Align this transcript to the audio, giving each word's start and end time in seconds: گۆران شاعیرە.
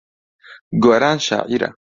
گۆران 0.83 1.17
شاعیرە. 1.25 1.69